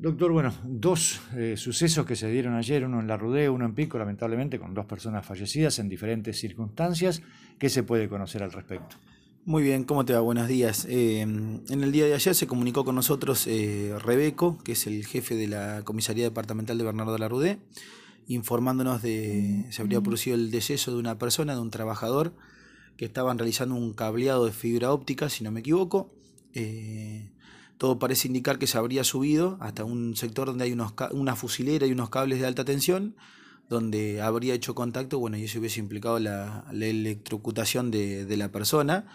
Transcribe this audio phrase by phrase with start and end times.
[0.00, 3.74] Doctor, bueno, dos eh, sucesos que se dieron ayer, uno en La Rudé, uno en
[3.74, 7.20] Pico, lamentablemente, con dos personas fallecidas en diferentes circunstancias.
[7.58, 8.96] ¿Qué se puede conocer al respecto?
[9.44, 10.20] Muy bien, ¿cómo te va?
[10.20, 10.86] Buenos días.
[10.88, 15.04] Eh, en el día de ayer se comunicó con nosotros eh, Rebeco, que es el
[15.04, 17.58] jefe de la Comisaría Departamental de Bernardo de la Rudé,
[18.26, 22.32] informándonos de se habría producido el deceso de una persona, de un trabajador,
[22.96, 26.10] que estaban realizando un cableado de fibra óptica, si no me equivoco.
[26.54, 27.32] Eh,
[27.80, 31.86] todo parece indicar que se habría subido hasta un sector donde hay unos, una fusilera
[31.86, 33.16] y unos cables de alta tensión,
[33.70, 39.06] donde habría hecho contacto, bueno, y eso hubiese implicado la, electrocutación de, la persona.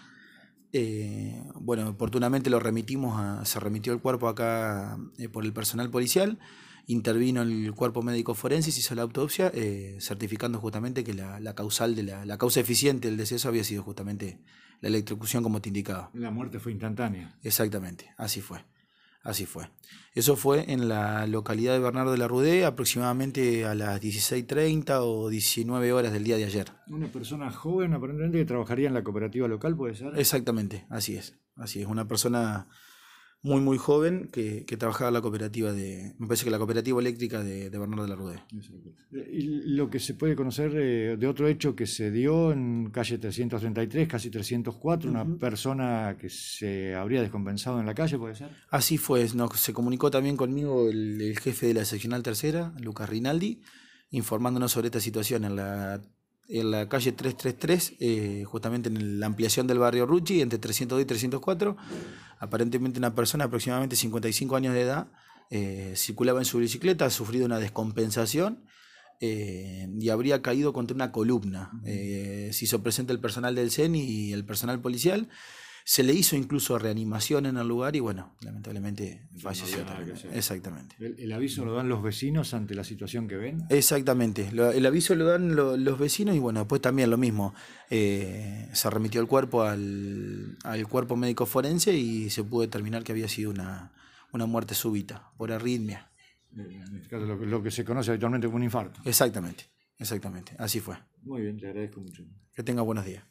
[0.72, 5.88] Eh, bueno, oportunamente lo remitimos, a, se remitió el cuerpo acá eh, por el personal
[5.88, 6.40] policial,
[6.86, 11.94] intervino el cuerpo médico forense, se hizo la autopsia, eh, certificando justamente que la, causal
[11.94, 14.40] de la, la, causa eficiente del deceso había sido justamente
[14.80, 16.10] la electrocución como te indicaba.
[16.14, 17.36] La muerte fue instantánea.
[17.42, 18.64] Exactamente, así fue.
[19.26, 19.68] Así fue.
[20.14, 25.28] Eso fue en la localidad de Bernardo de la Rudé, aproximadamente a las 16.30 o
[25.28, 26.72] 19 horas del día de ayer.
[26.86, 30.16] Una persona joven, aparentemente, que trabajaría en la cooperativa local, ¿puede ser?
[30.16, 31.36] Exactamente, así es.
[31.56, 32.68] Así es, una persona
[33.42, 37.00] muy, muy joven que, que, trabajaba en la cooperativa de, me parece que la cooperativa
[37.00, 38.42] eléctrica de, de Bernardo de la Rudé.
[39.30, 39.42] Y
[39.76, 44.08] lo que se puede conocer eh, de otro hecho que se dio en calle 333,
[44.08, 48.50] casi 304, una persona que se habría descompensado en la calle, ¿puede ser?
[48.70, 53.60] Así fue, se comunicó también conmigo el, el jefe de la seccional tercera, Lucas Rinaldi,
[54.10, 56.00] informándonos sobre esta situación en la
[56.48, 61.04] en la calle 333, eh, justamente en la ampliación del barrio Rucci, entre 302 y
[61.04, 61.76] 304.
[62.38, 65.08] Aparentemente una persona aproximadamente 55 años de edad
[65.50, 68.64] eh, circulaba en su bicicleta, ha sufrido una descompensación
[69.20, 71.70] eh, y habría caído contra una columna.
[71.84, 75.28] se hizo presente el personal del CEN y el personal policial
[75.88, 80.16] se le hizo incluso reanimación en el lugar y bueno, lamentablemente falleció también.
[80.32, 80.96] Exactamente.
[80.98, 83.62] ¿El, aviso lo dan los vecinos ante la situación que ven?
[83.70, 84.48] Exactamente.
[84.48, 87.54] el aviso lo dan los vecinos y bueno, después también lo mismo.
[87.88, 90.58] Eh, se remitió el cuerpo al,
[90.90, 93.92] cuerpo médico forense y se pudo determinar que había sido una,
[94.32, 96.10] muerte súbita por arritmia.
[96.52, 98.98] En este caso, lo, lo que se conoce habitualmente como un infarto.
[99.04, 99.66] Exactamente,
[99.98, 100.56] exactamente.
[100.58, 100.96] Así fue.
[101.22, 102.24] Muy bien, te agradezco mucho.
[102.52, 103.22] Que tenga buenos días.